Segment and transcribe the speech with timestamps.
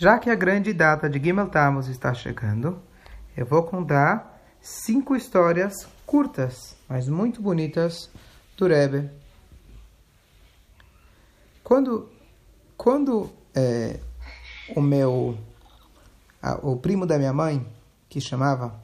[0.00, 2.80] Já que a grande data de Gimel Tammuz está chegando,
[3.36, 5.74] eu vou contar cinco histórias
[6.06, 8.08] curtas, mas muito bonitas
[8.56, 9.10] do Rebbe.
[11.64, 12.08] Quando,
[12.76, 13.98] quando é,
[14.76, 15.36] o meu,
[16.40, 17.66] a, o primo da minha mãe,
[18.08, 18.80] que chamava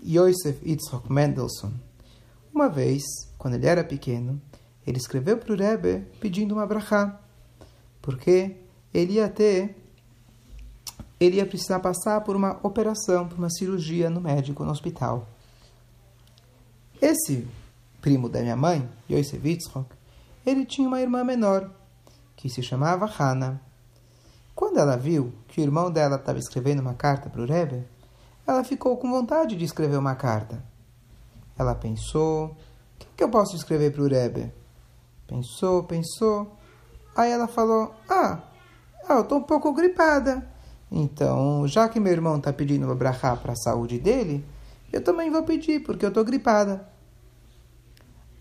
[0.00, 1.72] Yosef Yitzhak Mendelssohn,
[2.54, 3.02] uma vez,
[3.36, 4.40] quando ele era pequeno,
[4.86, 7.20] ele escreveu para o Rebbe pedindo uma brachá,
[8.00, 8.58] porque
[8.94, 9.81] ele ia ter
[11.22, 15.28] ele ia precisar passar por uma operação, por uma cirurgia no médico, no hospital.
[17.00, 17.46] Esse
[18.00, 19.86] primo da minha mãe, Yosef Yitzchok,
[20.44, 21.70] ele tinha uma irmã menor,
[22.34, 23.60] que se chamava Hannah.
[24.54, 27.86] Quando ela viu que o irmão dela estava escrevendo uma carta para o Rebbe,
[28.44, 30.62] ela ficou com vontade de escrever uma carta.
[31.56, 32.56] Ela pensou, o
[32.98, 34.52] que, que eu posso escrever para o Rebbe?
[35.28, 36.56] Pensou, pensou.
[37.14, 38.40] Aí ela falou, ah,
[39.08, 40.51] ah eu estou um pouco gripada.
[40.94, 44.44] Então, já que meu irmão está pedindo uma brachá para a saúde dele,
[44.92, 46.86] eu também vou pedir, porque eu estou gripada.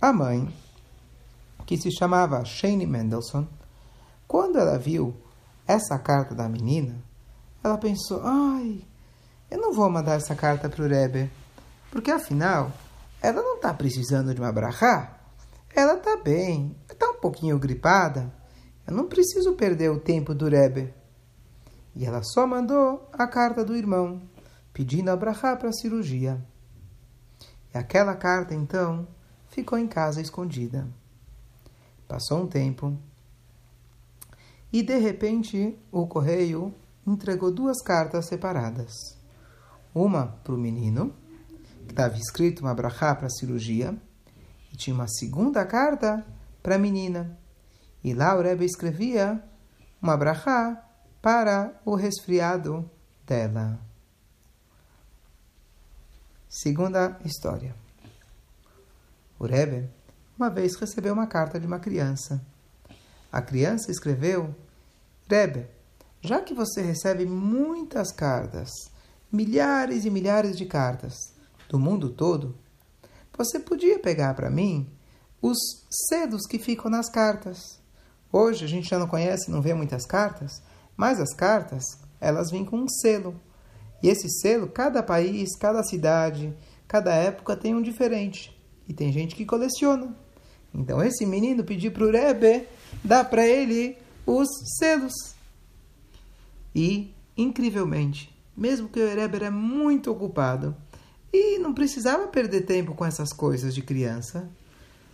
[0.02, 0.53] A mãe,
[1.66, 3.45] que se chamava Shane Mendelssohn,
[4.28, 5.16] quando ela viu
[5.66, 7.02] essa carta da menina,
[7.64, 8.84] ela pensou: ai,
[9.50, 11.31] eu não vou mandar essa carta para o Rebbe,
[11.90, 12.70] porque afinal,
[13.22, 15.18] ela não está precisando de uma brachá.
[15.73, 18.30] Ela está bem, está um pouquinho gripada.
[18.86, 20.94] Eu não preciso perder o tempo do Rebbe.
[21.95, 24.22] E ela só mandou a carta do irmão,
[24.73, 26.44] pedindo a brachá para a cirurgia.
[27.73, 29.08] E aquela carta, então,
[29.47, 30.88] ficou em casa escondida.
[32.08, 32.97] Passou um tempo
[34.72, 36.73] e, de repente, o correio
[37.06, 38.94] entregou duas cartas separadas.
[39.94, 41.14] Uma para o menino,
[41.86, 43.94] que estava escrito uma brachá para a cirurgia,
[44.72, 46.25] e tinha uma segunda carta
[46.64, 47.38] para a menina.
[48.02, 49.44] E lá o Rebbe escrevia
[50.02, 50.81] uma brachá
[51.22, 52.89] para o resfriado
[53.25, 53.80] dela.
[56.50, 57.75] Segunda história.
[59.40, 59.90] O Rebbe
[60.38, 62.44] uma vez recebeu uma carta de uma criança.
[63.31, 64.56] A criança escreveu:
[65.29, 65.68] Rebbe,
[66.19, 68.69] já que você recebe muitas cartas,
[69.31, 71.13] milhares e milhares de cartas
[71.69, 72.56] do mundo todo,
[73.38, 74.91] você podia pegar para mim
[75.41, 75.57] os
[76.09, 77.79] selos que ficam nas cartas.
[78.31, 80.62] Hoje a gente já não conhece, não vê muitas cartas,
[81.01, 83.34] mas as cartas, elas vêm com um selo.
[84.03, 86.53] E esse selo, cada país, cada cidade,
[86.88, 88.56] cada época tem um diferente.
[88.88, 90.16] E tem gente que coleciona.
[90.72, 92.67] Então esse menino pediu para o Rebbe
[93.03, 93.97] dar para ele
[94.28, 94.47] os
[94.78, 95.34] selos.
[96.75, 100.75] E, incrivelmente, mesmo que o Rebbe era muito ocupado
[101.34, 104.47] e não precisava perder tempo com essas coisas de criança,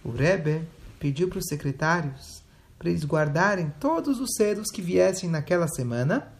[0.03, 0.67] o Rebbe
[0.99, 2.45] pediu para os secretários
[2.77, 6.31] para eles guardarem todos os selos que viessem naquela semana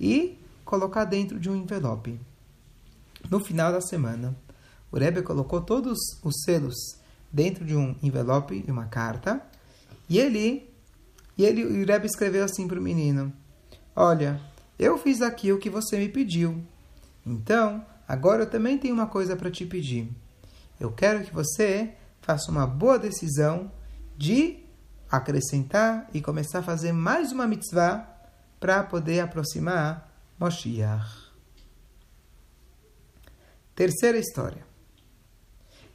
[0.00, 2.20] e colocar dentro de um envelope.
[3.30, 4.36] No final da semana,
[4.92, 6.76] o Rebbe colocou todos os selos
[7.32, 9.42] dentro de um envelope e uma carta,
[10.08, 10.68] e ele,
[11.36, 13.32] e ele, o Rebbe escreveu assim para o menino:
[13.94, 14.40] Olha,
[14.78, 16.62] eu fiz aqui o que você me pediu.
[17.26, 20.10] Então, agora eu também tenho uma coisa para te pedir.
[20.80, 23.70] Eu quero que você faça uma boa decisão
[24.16, 24.67] de
[25.10, 28.06] acrescentar e começar a fazer mais uma mitzvah
[28.60, 31.28] para poder aproximar Moshiach.
[33.74, 34.66] Terceira história.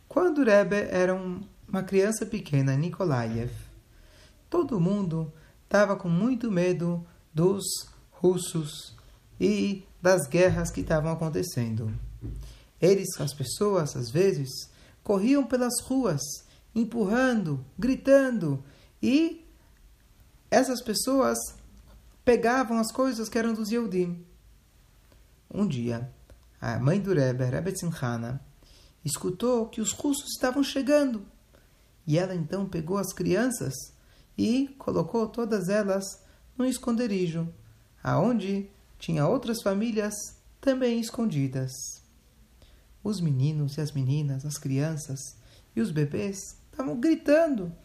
[0.07, 3.51] Quando Rebbe era um, uma criança pequena, Nikolaev,
[4.50, 5.31] todo mundo
[5.63, 7.63] estava com muito medo dos
[8.12, 8.95] russos
[9.40, 11.91] e das guerras que estavam acontecendo.
[12.81, 14.50] Eles, as pessoas, às vezes,
[15.03, 16.22] corriam pelas ruas,
[16.75, 18.63] empurrando, gritando
[19.03, 19.46] e
[20.50, 21.38] essas pessoas
[22.24, 24.25] pegavam as coisas que eram dos Yehudim.
[25.53, 26.09] Um dia,
[26.62, 28.40] a mãe do Rebbe, Rebbe Tzimchana,
[29.03, 31.25] escutou que os russos estavam chegando.
[32.08, 33.74] E ela então pegou as crianças
[34.38, 36.24] e colocou todas elas
[36.58, 37.53] num esconderijo,
[38.02, 40.13] aonde tinha outras famílias
[40.62, 41.74] também escondidas.
[43.04, 45.19] Os meninos e as meninas, as crianças
[45.75, 46.38] e os bebês
[46.72, 47.75] estavam gritando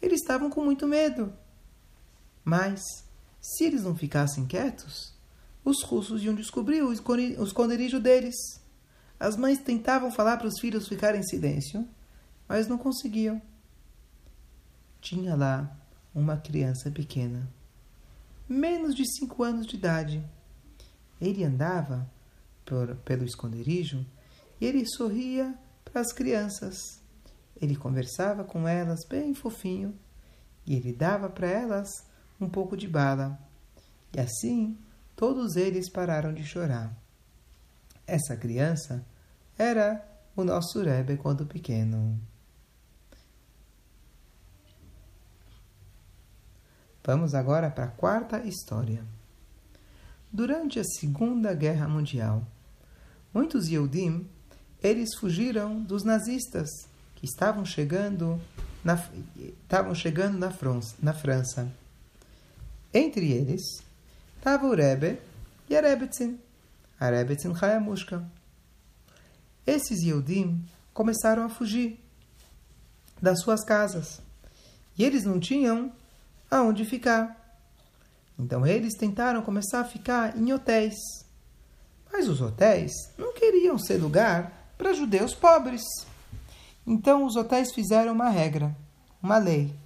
[0.00, 1.32] eles estavam com muito medo.
[2.44, 2.80] Mas,
[3.40, 5.12] se eles não ficassem quietos,
[5.64, 8.36] os russos iam descobrir o esconderijo deles.
[9.20, 11.86] As mães tentavam falar para os filhos ficarem em silêncio,
[12.48, 13.42] mas não conseguiam.
[15.00, 15.76] Tinha lá
[16.14, 17.48] uma criança pequena,
[18.48, 20.24] menos de cinco anos de idade.
[21.20, 22.08] Ele andava
[22.64, 24.06] por, pelo esconderijo
[24.60, 25.54] e ele sorria
[25.84, 26.76] para as crianças.
[27.60, 29.94] Ele conversava com elas bem fofinho
[30.66, 31.88] e ele dava para elas
[32.40, 33.38] um pouco de bala.
[34.14, 34.78] E assim
[35.16, 36.96] todos eles pararam de chorar.
[38.06, 39.04] Essa criança
[39.58, 40.06] era
[40.36, 42.18] o nosso Rebbe quando pequeno.
[47.04, 49.04] Vamos agora para a quarta história.
[50.30, 52.46] Durante a Segunda Guerra Mundial,
[53.32, 54.28] muitos Yehudim,
[54.82, 56.68] eles fugiram dos nazistas
[57.18, 58.40] que estavam chegando
[58.84, 58.94] na,
[59.36, 61.68] estavam chegando na, França, na França.
[62.94, 63.82] Entre eles
[64.36, 65.18] estava o Rebbe
[65.68, 66.38] e a Rebetzin,
[66.98, 68.24] a Rebetzin Hayamushka.
[69.66, 71.98] Esses Yehudim começaram a fugir
[73.20, 74.20] das suas casas
[74.96, 75.92] e eles não tinham
[76.48, 77.36] aonde ficar.
[78.38, 80.94] Então eles tentaram começar a ficar em hotéis.
[82.12, 85.82] Mas os hotéis não queriam ser lugar para judeus pobres.
[86.90, 88.74] Então os hotéis fizeram uma regra,
[89.22, 89.78] uma lei.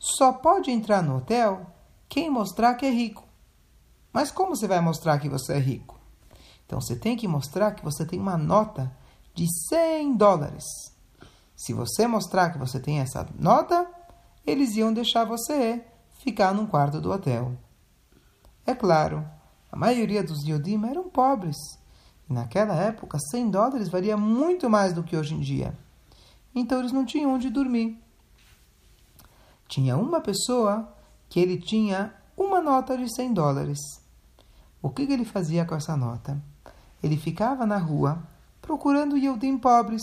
[0.00, 1.64] Só pode entrar no hotel
[2.08, 3.22] quem mostrar que é rico.
[4.12, 5.96] Mas como você vai mostrar que você é rico?
[6.66, 8.90] Então você tem que mostrar que você tem uma nota
[9.32, 10.64] de 100 dólares.
[11.54, 13.88] Se você mostrar que você tem essa nota,
[14.44, 15.84] eles iam deixar você
[16.18, 17.56] ficar num quarto do hotel.
[18.66, 19.24] É claro,
[19.70, 21.56] a maioria dos Yodim eram pobres.
[22.28, 25.78] E naquela época, 100 dólares valia muito mais do que hoje em dia.
[26.54, 27.98] Então eles não tinham onde dormir.
[29.66, 30.88] Tinha uma pessoa
[31.28, 33.78] que ele tinha uma nota de 100 dólares.
[34.80, 36.40] O que, que ele fazia com essa nota?
[37.02, 38.22] Ele ficava na rua
[38.60, 40.02] procurando Yodim pobres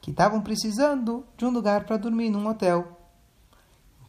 [0.00, 2.96] que estavam precisando de um lugar para dormir num hotel.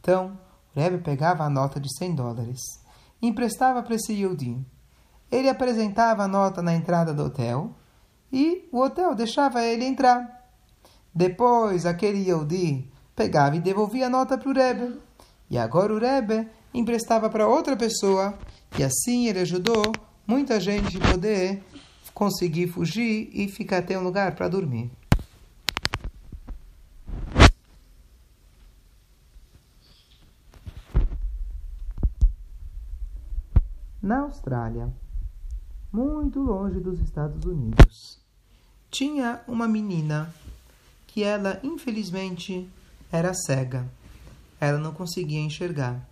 [0.00, 0.38] Então,
[0.74, 2.60] o Rebbe pegava a nota de 100 dólares
[3.20, 4.58] e emprestava para esse Yehudi.
[5.30, 7.74] Ele apresentava a nota na entrada do hotel
[8.32, 10.41] e o hotel deixava ele entrar.
[11.14, 14.98] Depois, aquele Yehudi pegava e devolvia a nota para o Rebbe.
[15.50, 18.38] E agora o Rebbe emprestava para outra pessoa
[18.78, 19.82] e assim ele ajudou
[20.26, 21.62] muita gente a poder
[22.14, 24.90] conseguir fugir e ficar até um lugar para dormir.
[34.00, 34.92] Na Austrália,
[35.92, 38.18] muito longe dos Estados Unidos,
[38.90, 40.32] tinha uma menina
[41.12, 42.66] que ela, infelizmente,
[43.12, 43.86] era cega.
[44.58, 46.08] Ela não conseguia enxergar.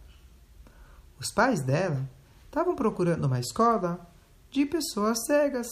[1.18, 2.06] Os pais dela
[2.44, 4.06] estavam procurando uma escola
[4.50, 5.66] de pessoas cegas.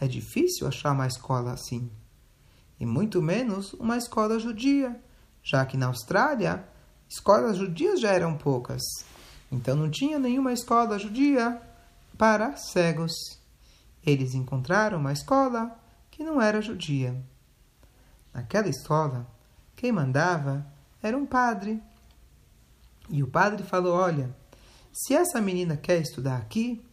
[0.00, 1.90] É difícil achar uma escola assim.
[2.80, 4.98] E muito menos uma escola judia,
[5.42, 6.66] já que na Austrália
[7.10, 8.80] escolas judias já eram poucas.
[9.50, 11.60] Então não tinha nenhuma escola judia
[12.16, 13.12] para cegos.
[14.02, 15.78] Eles encontraram uma escola
[16.10, 17.14] que não era judia.
[18.32, 19.26] Naquela escola,
[19.76, 20.66] quem mandava
[21.02, 21.82] era um padre.
[23.08, 24.34] E o padre falou: Olha,
[24.92, 26.84] se essa menina quer estudar aqui,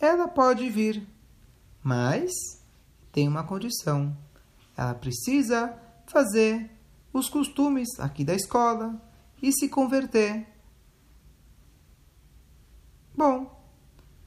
[0.00, 1.06] ela pode vir,
[1.82, 2.30] mas
[3.12, 4.16] tem uma condição:
[4.76, 5.76] ela precisa
[6.06, 6.70] fazer
[7.12, 9.00] os costumes aqui da escola
[9.42, 10.54] e se converter
[13.16, 13.64] Bom,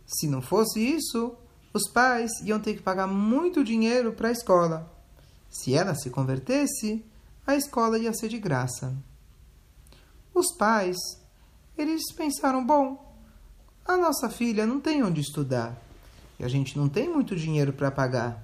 [0.05, 1.35] se não fosse isso,
[1.73, 4.96] os pais iam ter que pagar muito dinheiro para a escola.
[5.49, 7.03] Se ela se convertesse,
[7.45, 8.95] a escola ia ser de graça.
[10.33, 10.97] Os pais,
[11.77, 13.15] eles pensaram: bom,
[13.85, 15.81] a nossa filha não tem onde estudar
[16.39, 18.43] e a gente não tem muito dinheiro para pagar.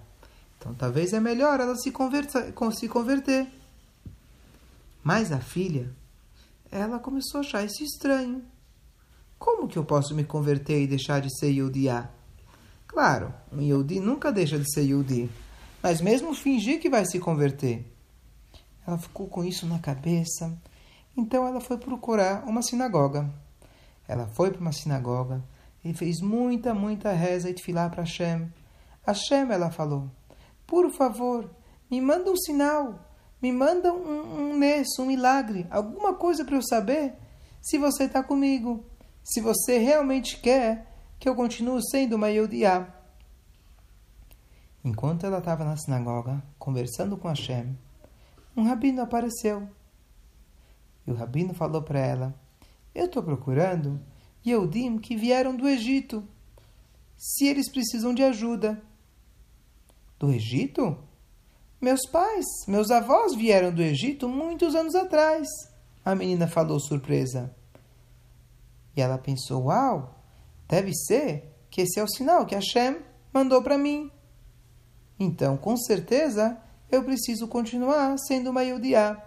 [0.58, 3.48] Então talvez é melhor ela se, converter, se converter.
[5.04, 5.92] Mas a filha,
[6.72, 8.42] ela começou a achar isso estranho.
[9.38, 12.10] Como que eu posso me converter e deixar de ser Yudiá?
[12.88, 15.30] Claro, um Yudi nunca deixa de ser Yudi,
[15.84, 17.86] mas mesmo fingir que vai se converter.
[18.88, 20.58] Ela ficou com isso na cabeça,
[21.16, 23.30] então ela foi procurar uma sinagoga.
[24.08, 25.44] Ela foi para uma sinagoga
[25.84, 28.52] e fez muita, muita reza e tefilá para Hashem.
[29.06, 30.10] Hashem, ela falou,
[30.66, 31.50] por favor,
[31.92, 33.08] me manda um sinal,
[33.42, 37.14] me manda um, um nes, um milagre, alguma coisa para eu saber
[37.62, 38.86] se você está comigo
[39.24, 40.86] se você realmente quer
[41.18, 42.88] que eu continue sendo uma Yehudiá.
[44.84, 47.78] Enquanto ela estava na sinagoga, conversando com Hashem,
[48.56, 49.68] um rabino apareceu.
[51.08, 52.36] E o rabino falou para ela,
[52.94, 54.00] eu estou procurando
[54.46, 56.28] Yehudim que vieram do Egito,
[57.18, 58.82] se eles precisam de ajuda.
[60.20, 60.98] Do Egito?
[61.80, 65.48] Meus pais, meus avós vieram do Egito muitos anos atrás,
[66.04, 67.56] a menina falou surpresa.
[68.96, 70.22] E ela pensou: Uau,
[70.68, 73.00] deve ser que esse é o sinal que Hashem
[73.34, 74.12] mandou para mim.
[75.20, 76.58] Então, com certeza,
[76.92, 79.22] eu preciso continuar sendo uma Yudiá.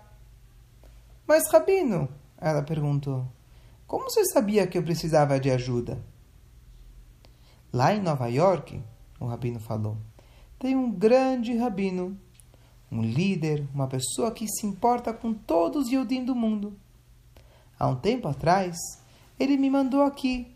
[1.26, 3.26] Mas, Rabino, ela perguntou,
[3.86, 6.02] como você sabia que eu precisava de ajuda?
[7.72, 8.82] Lá em Nova York,
[9.18, 9.96] o rabino falou,
[10.58, 12.18] tem um grande rabino,
[12.90, 16.76] um líder, uma pessoa que se importa com todos os Yodim do mundo.
[17.78, 18.76] Há um tempo atrás,
[19.38, 20.54] ele me mandou aqui,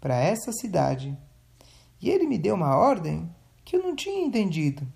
[0.00, 1.16] para essa cidade.
[2.00, 3.28] E ele me deu uma ordem
[3.68, 4.88] que eu não tinha entendido.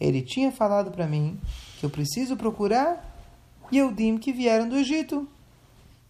[0.00, 1.38] Ele tinha falado para mim
[1.78, 3.04] que eu preciso procurar
[3.70, 5.28] Yehudim que vieram do Egito.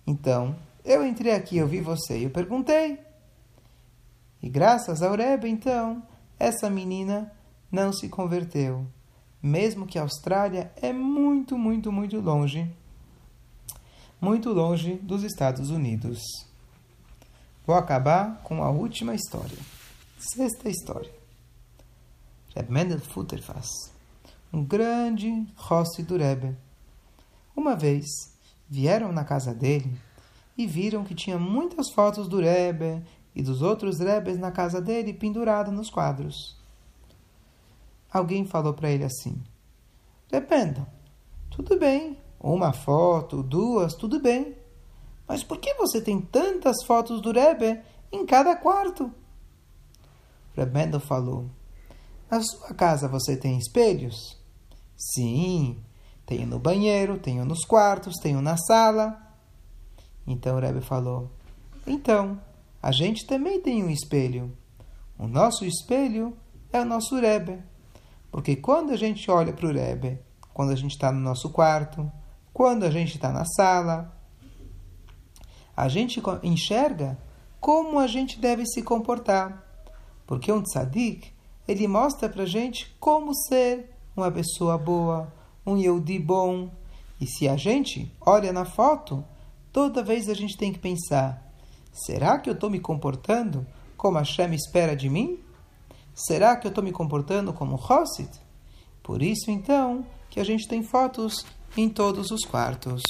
[0.06, 3.00] Então, eu entrei aqui, eu vi você e eu perguntei.
[4.40, 6.00] E graças ao Rebbe, então,
[6.38, 7.32] essa menina
[7.70, 8.86] não se converteu,
[9.42, 12.70] mesmo que a Austrália é muito, muito, muito longe
[14.20, 16.18] muito longe dos Estados Unidos.
[17.66, 19.58] Vou acabar com a última história.
[20.18, 21.17] Sexta história.
[22.58, 23.68] Reb Mendel Futterfass,
[24.52, 26.56] um grande Rossi do Rebbe.
[27.54, 28.04] Uma vez
[28.68, 29.96] vieram na casa dele
[30.56, 33.00] e viram que tinha muitas fotos do Rebbe
[33.32, 36.58] e dos outros Rebes na casa dele pendurado nos quadros.
[38.10, 39.40] Alguém falou para ele assim:
[40.28, 40.84] Dependam,
[41.48, 44.56] tudo bem, uma foto, duas, tudo bem.
[45.28, 49.14] Mas por que você tem tantas fotos do Rebbe em cada quarto?
[50.56, 51.48] Rebendo falou:
[52.30, 54.36] Na sua casa você tem espelhos?
[54.96, 55.82] Sim,
[56.26, 59.18] tenho no banheiro, tenho nos quartos, tenho na sala.
[60.26, 61.30] Então o Rebbe falou:
[61.86, 62.38] Então,
[62.82, 64.56] a gente também tem um espelho.
[65.18, 66.36] O nosso espelho
[66.70, 67.62] é o nosso Rebbe.
[68.30, 70.20] Porque quando a gente olha para o Rebbe,
[70.52, 72.10] quando a gente está no nosso quarto,
[72.52, 74.14] quando a gente está na sala,
[75.74, 77.18] a gente enxerga
[77.58, 79.64] como a gente deve se comportar.
[80.26, 81.32] Porque um tzadik,
[81.68, 85.30] ele mostra para gente como ser uma pessoa boa,
[85.66, 86.70] um Yehudi bom.
[87.20, 89.22] E se a gente olha na foto,
[89.70, 91.52] toda vez a gente tem que pensar:
[91.92, 93.66] será que eu estou me comportando
[93.98, 95.38] como a Shem espera de mim?
[96.14, 98.30] Será que eu estou me comportando como Hossit?
[99.02, 101.44] Por isso, então, que a gente tem fotos
[101.76, 103.02] em todos os quartos.